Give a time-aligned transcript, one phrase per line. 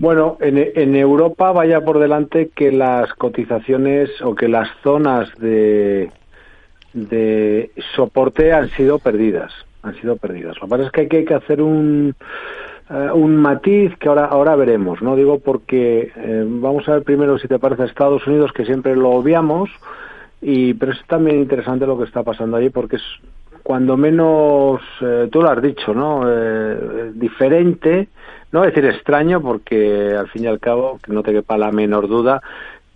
[0.00, 6.10] Bueno, en, Europa vaya por delante que las cotizaciones o que las zonas de,
[6.94, 9.52] de soporte han sido perdidas,
[9.82, 10.56] han sido perdidas.
[10.56, 12.14] Lo que pasa es que hay que, hacer un,
[12.88, 15.16] eh, un matiz que ahora, ahora veremos, ¿no?
[15.16, 19.10] Digo porque eh, vamos a ver primero si te parece Estados Unidos, que siempre lo
[19.10, 19.68] obviamos,
[20.40, 23.02] y, pero es también interesante lo que está pasando allí porque es
[23.62, 26.24] cuando menos, eh, tú lo has dicho, ¿no?
[27.12, 28.08] diferente
[28.52, 31.56] no voy a decir extraño porque al fin y al cabo, que no te quepa
[31.56, 32.42] la menor duda,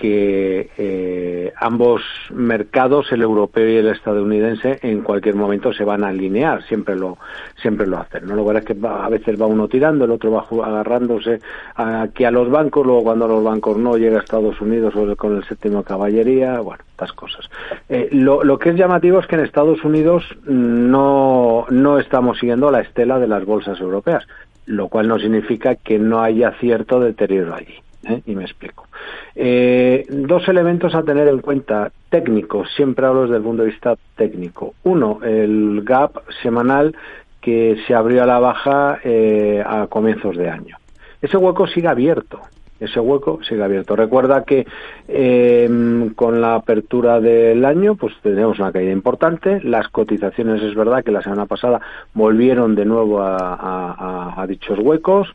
[0.00, 2.00] que eh, ambos
[2.32, 7.18] mercados, el europeo y el estadounidense, en cualquier momento se van a alinear, siempre lo
[7.60, 8.26] siempre lo hacen.
[8.26, 8.34] ¿no?
[8.34, 11.40] Lo que es que a veces va uno tirando, el otro va agarrándose
[11.74, 15.36] aquí a los bancos, luego cuando los bancos no llega a Estados Unidos o con
[15.36, 17.50] el séptimo caballería, bueno, estas cosas.
[17.90, 22.70] Eh, lo, lo que es llamativo es que en Estados Unidos no, no estamos siguiendo
[22.70, 24.26] la estela de las bolsas europeas
[24.66, 27.74] lo cual no significa que no haya cierto deterioro allí.
[28.04, 28.22] ¿Eh?
[28.26, 28.86] Y me explico.
[29.34, 33.96] Eh, dos elementos a tener en cuenta técnicos, siempre hablo desde el punto de vista
[34.16, 34.74] técnico.
[34.84, 36.96] Uno, el gap semanal
[37.40, 40.76] que se abrió a la baja eh, a comienzos de año.
[41.22, 42.40] Ese hueco sigue abierto
[42.80, 43.94] ese hueco sigue abierto.
[43.94, 44.66] Recuerda que
[45.06, 49.60] em, con la apertura del año, pues tenemos una caída importante.
[49.62, 51.80] Las cotizaciones, es verdad que la semana pasada
[52.14, 55.28] volvieron de nuevo a dichos huecos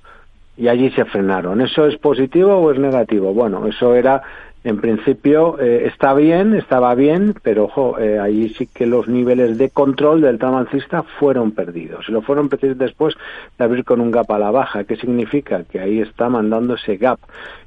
[0.57, 1.61] y allí se frenaron.
[1.61, 3.33] ¿Eso es positivo o es negativo?
[3.33, 4.21] Bueno, eso era
[4.65, 9.59] en principio eh, está bien, estaba bien, pero ojo, eh, ahí sí que los niveles
[9.59, 12.09] de control del alcista fueron perdidos.
[12.09, 13.13] Lo fueron perdidos después
[13.59, 14.83] de abrir con un gap a la baja.
[14.83, 15.63] ¿Qué significa?
[15.65, 17.19] Que ahí está mandando ese gap.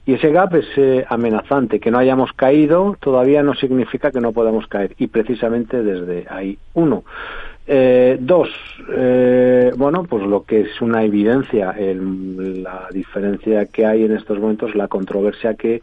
[0.07, 1.79] Y ese gap es eh, amenazante.
[1.79, 4.97] Que no hayamos caído todavía no significa que no podamos caer.
[4.99, 7.05] Y precisamente desde ahí, uno.
[8.19, 8.49] dos,
[9.77, 14.89] bueno, pues lo que es una evidencia, la diferencia que hay en estos momentos, la
[14.89, 15.83] controversia que eh,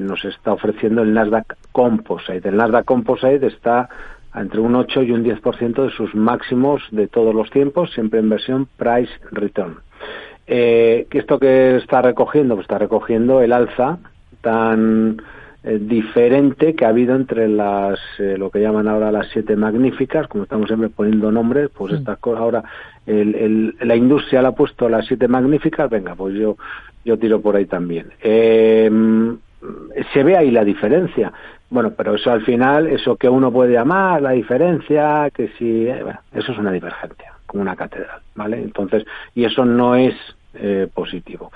[0.00, 2.48] nos está ofreciendo el Nasdaq Composite.
[2.48, 3.88] El Nasdaq Composite está
[4.34, 8.30] entre un 8 y un 10% de sus máximos de todos los tiempos, siempre en
[8.30, 9.76] versión price return.
[10.46, 12.54] Eh, ¿Esto que está recogiendo?
[12.54, 13.98] Pues está recogiendo el alza
[14.40, 15.22] tan
[15.62, 20.26] eh, diferente que ha habido entre las eh, lo que llaman ahora las siete magníficas,
[20.26, 22.64] como estamos siempre poniendo nombres, pues estas cosas ahora
[23.06, 26.56] el, la industria le ha puesto las siete magníficas, venga, pues yo
[27.04, 28.12] yo tiro por ahí también.
[28.22, 28.90] Eh,
[30.12, 31.32] se ve ahí la diferencia.
[31.70, 36.02] Bueno, pero eso al final, eso que uno puede llamar la diferencia, que si, eh,
[36.02, 38.58] bueno, eso es una divergencia, como una catedral, ¿vale?
[38.58, 40.14] Entonces, y eso no es
[40.54, 41.50] eh, positivo.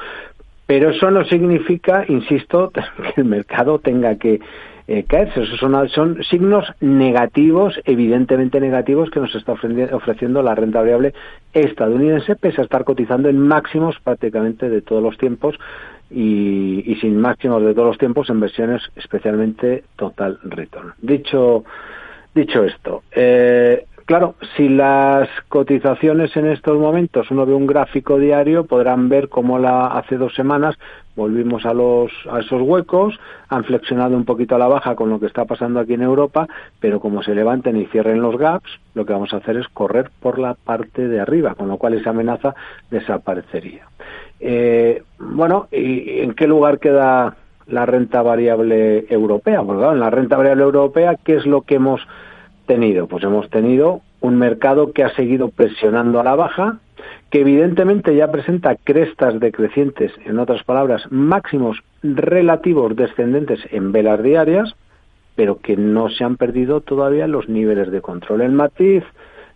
[0.67, 2.73] Pero eso no significa, insisto,
[3.15, 4.41] que el mercado tenga que
[4.89, 5.43] eh, caerse.
[5.43, 11.13] Esos son, son signos negativos, evidentemente negativos, que nos está ofreciendo la renta variable
[11.53, 15.57] estadounidense, pese a estar cotizando en máximos prácticamente de todos los tiempos
[16.11, 20.93] y, sin máximos de todos los tiempos en versiones especialmente total return.
[21.01, 21.65] Dicho,
[22.35, 28.65] dicho esto, eh, claro, si las cotizaciones en estos momentos uno ve un gráfico diario,
[28.65, 30.77] podrán ver cómo la, hace dos semanas
[31.17, 33.19] volvimos a, los, a esos huecos,
[33.49, 36.47] han flexionado un poquito a la baja con lo que está pasando aquí en Europa,
[36.79, 40.11] pero como se levanten y cierren los gaps, lo que vamos a hacer es correr
[40.21, 42.55] por la parte de arriba, con lo cual esa amenaza
[42.91, 43.87] desaparecería.
[44.41, 47.37] Eh, bueno, ¿y en qué lugar queda
[47.67, 49.63] la renta variable europea?
[49.63, 52.01] Claro, en la renta variable europea, ¿qué es lo que hemos
[52.67, 53.07] tenido?
[53.07, 56.79] Pues hemos tenido un mercado que ha seguido presionando a la baja,
[57.31, 64.75] que evidentemente ya presenta crestas decrecientes, en otras palabras, máximos relativos descendentes en velas diarias,
[65.35, 68.41] pero que no se han perdido todavía los niveles de control.
[68.41, 69.05] El matiz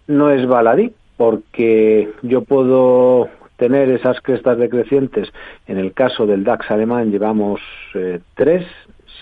[0.06, 3.28] no es baladí, porque yo puedo
[3.60, 5.28] tener esas crestas decrecientes.
[5.66, 7.60] En el caso del DAX alemán llevamos
[7.94, 8.65] eh, tres,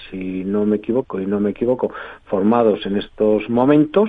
[0.09, 1.93] si no me equivoco y no me equivoco,
[2.27, 4.09] formados en estos momentos,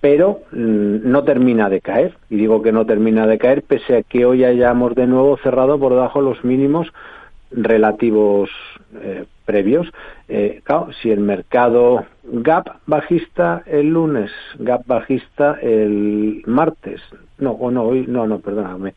[0.00, 2.16] pero mm, no termina de caer.
[2.30, 5.78] Y digo que no termina de caer pese a que hoy hayamos de nuevo cerrado
[5.78, 6.90] por debajo los mínimos
[7.50, 8.48] relativos
[9.02, 9.86] eh, previos.
[10.28, 17.02] Eh, claro, si el mercado gap bajista el lunes, gap bajista el martes,
[17.36, 18.94] no, o no, hoy, no, no, perdóname,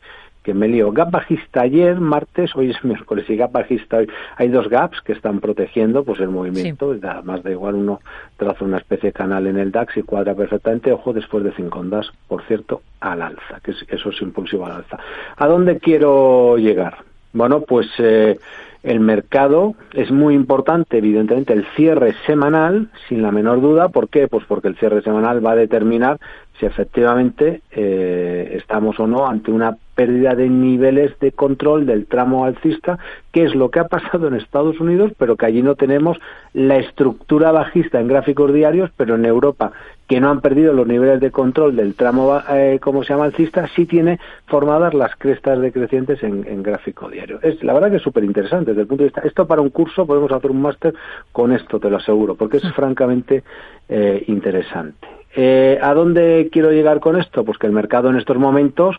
[0.48, 0.92] que me lío.
[0.92, 4.08] Gap bajista ayer, martes, hoy es miércoles y gap bajista hoy.
[4.34, 6.94] Hay dos gaps que están protegiendo pues el movimiento.
[6.94, 8.00] Nada más da igual uno
[8.38, 10.90] traza una especie de canal en el DAX y cuadra perfectamente.
[10.90, 14.98] Ojo, después de cinco ondas, por cierto, al alza, que eso es impulsivo al alza.
[15.36, 16.96] ¿A dónde quiero llegar?
[17.34, 18.38] Bueno, pues eh,
[18.82, 23.90] el mercado es muy importante, evidentemente, el cierre semanal, sin la menor duda.
[23.90, 24.28] ¿Por qué?
[24.28, 26.18] Pues porque el cierre semanal va a determinar
[26.58, 28.27] si efectivamente eh,
[28.58, 33.00] estamos o no ante una pérdida de niveles de control del tramo alcista,
[33.32, 36.18] que es lo que ha pasado en Estados Unidos, pero que allí no tenemos
[36.52, 39.72] la estructura bajista en gráficos diarios, pero en Europa,
[40.06, 43.66] que no han perdido los niveles de control del tramo, eh, como se llama alcista,
[43.74, 47.40] sí tiene formadas las crestas decrecientes en, en gráfico diario.
[47.42, 49.22] Es la verdad que es súper interesante desde el punto de vista.
[49.22, 50.94] Esto para un curso podemos hacer un máster
[51.32, 53.42] con esto, te lo aseguro, porque es francamente
[53.88, 55.17] eh, interesante.
[55.34, 57.44] Eh, ¿A dónde quiero llegar con esto?
[57.44, 58.96] Pues que el mercado en estos momentos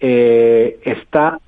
[0.00, 1.38] eh, está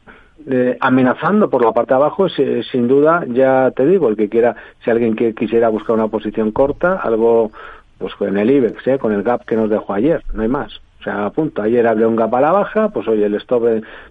[0.49, 4.57] eh, amenazando por la parte de abajo, sin duda, ya te digo, el que quiera,
[4.85, 7.51] si alguien que quisiera buscar una posición corta, algo
[7.99, 8.99] pues con el IBEX, ¿eh?
[8.99, 10.81] con el gap que nos dejó ayer, no hay más.
[11.05, 11.61] O sea, punto.
[11.61, 13.65] Ayer abrió un gap a la baja, pues oye, el stop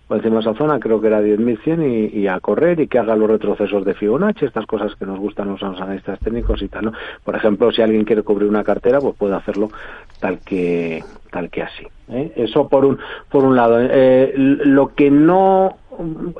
[0.07, 3.00] por encima de esa zona creo que era 10.100 y, y a correr y que
[3.00, 6.86] haga los retrocesos de Fibonacci, estas cosas que nos gustan los analistas técnicos y tal,
[6.86, 6.94] ¿no?
[7.24, 9.69] Por ejemplo, si alguien quiere cubrir una cartera, pues puede hacerlo
[10.19, 11.04] tal que
[11.34, 11.86] tal que así.
[12.10, 12.32] ¿eh?
[12.36, 13.00] Eso por un
[13.30, 13.80] por un lado.
[13.82, 15.78] Eh, lo que no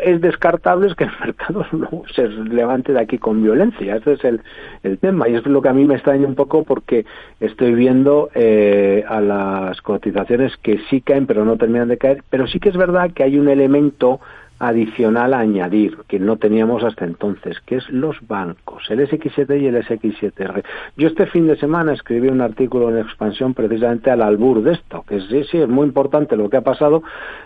[0.02, 3.96] es descartable es que el mercado no se levante de aquí con violencia.
[3.98, 4.42] Ese es el,
[4.84, 5.28] el tema.
[5.28, 7.06] Y es lo que a mí me extraña un poco porque
[7.40, 12.24] estoy viendo eh, a las cotizaciones que sí caen pero no terminan de caer.
[12.30, 14.20] Pero sí que es verdad que hay un elemento
[14.60, 19.68] adicional a añadir que no teníamos hasta entonces, que es los bancos, el SX7 y
[19.68, 20.64] el SX7R.
[20.98, 25.04] Yo este fin de semana escribí un artículo en expansión precisamente al albur de esto,
[25.08, 27.04] que sí, sí, es muy importante lo que ha pasado,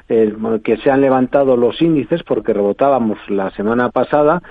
[0.09, 4.41] eh, que se han levantado los índices porque rebotábamos la semana pasada,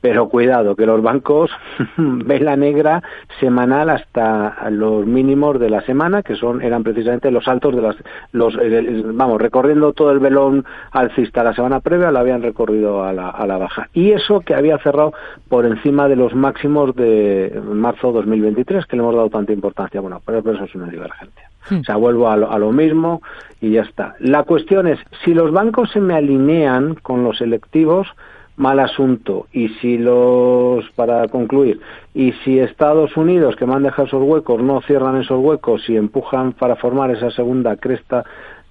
[0.00, 1.50] pero cuidado, que los bancos
[1.96, 3.02] vela negra
[3.40, 7.96] semanal hasta los mínimos de la semana, que son eran precisamente los altos de las
[8.32, 13.12] los eh, vamos, recorriendo todo el velón alcista la semana previa, lo habían recorrido a
[13.12, 13.88] la, a la baja.
[13.94, 15.12] Y eso que había cerrado
[15.48, 20.00] por encima de los máximos de marzo 2023, que le hemos dado tanta importancia.
[20.00, 21.50] Bueno, pero eso es una divergencia.
[21.68, 21.80] Hmm.
[21.80, 23.22] O sea, vuelvo a lo, a lo mismo
[23.60, 24.14] y ya está.
[24.20, 28.08] La cuestión es, si los bancos se me alinean con los selectivos,
[28.56, 29.46] mal asunto.
[29.52, 31.80] Y si los, para concluir,
[32.14, 36.76] y si Estados Unidos, que dejado esos huecos, no cierran esos huecos y empujan para
[36.76, 38.24] formar esa segunda cresta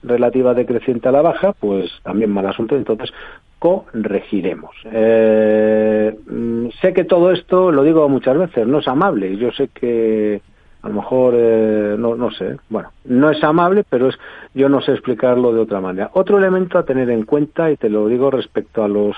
[0.03, 2.75] relativa decreciente a la baja, pues también mal asunto.
[2.75, 3.11] Entonces,
[3.59, 4.75] corregiremos.
[4.85, 9.37] Eh, mm, sé que todo esto, lo digo muchas veces, no es amable.
[9.37, 10.41] Yo sé que
[10.85, 14.19] a lo mejor eh, no, no sé, bueno, no es amable, pero es,
[14.53, 16.11] yo no sé explicarlo de otra manera.
[16.13, 19.15] Otro elemento a tener en cuenta, y te lo digo respecto a los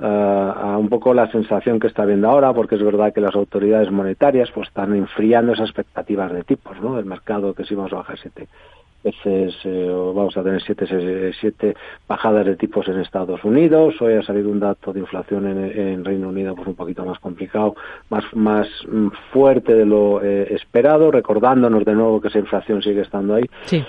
[0.00, 3.90] a un poco la sensación que está viendo ahora, porque es verdad que las autoridades
[3.90, 6.96] monetarias pues están enfriando esas expectativas de tipos, ¿no?
[6.96, 8.48] Del mercado que si vamos a bajar siete
[9.02, 13.94] veces, eh, vamos a tener siete, siete bajadas de tipos en Estados Unidos.
[14.00, 17.74] Hoy ha salido un dato de inflación en, Reino Unido pues un poquito más complicado,
[18.10, 23.02] más más mm, fuerte de lo eh, esperado, recordándonos de nuevo que esa inflación sigue
[23.02, 23.44] estando ahí.
[23.64, 23.84] Sí.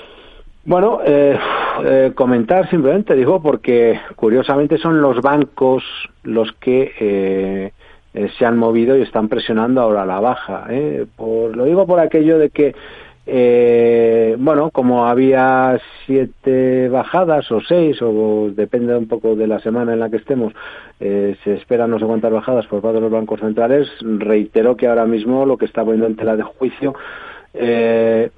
[0.66, 1.38] Bueno, eh,
[1.86, 5.84] eh, comentar simplemente, digo, porque curiosamente son los bancos
[6.24, 7.72] los que eh,
[8.14, 10.66] eh, se han movido y están presionando ahora la baja.
[10.70, 11.06] ¿eh?
[11.16, 12.76] Por, lo digo por aquello de que,
[13.26, 19.94] eh, bueno, como había siete bajadas o seis, o depende un poco de la semana
[19.94, 20.54] en la que estemos,
[21.00, 25.06] se esperan no sé cuántas bajadas por parte de los bancos centrales, reitero que ahora
[25.06, 26.94] mismo lo que está poniendo en tela de juicio
[27.54, 28.30] eh,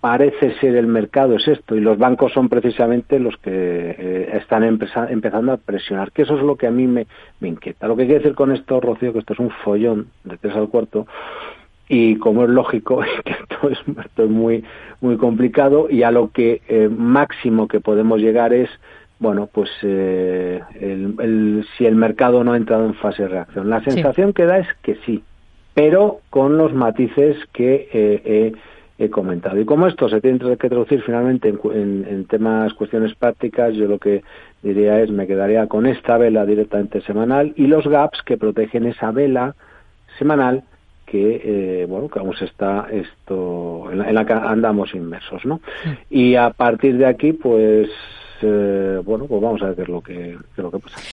[0.00, 4.64] parece ser el mercado es esto y los bancos son precisamente los que eh, están
[4.64, 7.06] empezando a presionar, que eso es lo que a mí me,
[7.40, 7.86] me, inquieta.
[7.86, 10.68] Lo que quiere decir con esto, Rocío, que esto es un follón de tres al
[10.68, 11.06] cuarto
[11.88, 14.64] y como es lógico que esto es, esto es muy
[15.00, 18.70] muy complicado y a lo que eh, máximo que podemos llegar es
[19.18, 23.68] bueno, pues eh, el, el, si el mercado no ha entrado en fase de reacción.
[23.68, 24.34] La sensación sí.
[24.34, 25.22] que da es que sí,
[25.74, 28.52] pero con los matices que eh,
[29.00, 29.58] he comentado.
[29.58, 33.86] Y como esto se tiene que traducir finalmente en, en, en, temas, cuestiones prácticas, yo
[33.86, 34.22] lo que
[34.62, 39.10] diría es me quedaría con esta vela directamente semanal y los gaps que protegen esa
[39.10, 39.54] vela
[40.18, 40.64] semanal
[41.06, 45.60] que eh, bueno que aún está esto en la, en la, que andamos inmersos, ¿no?
[46.10, 47.88] Y a partir de aquí, pues
[48.42, 51.00] eh, bueno, pues vamos a ver qué es lo que, qué es lo que pasa.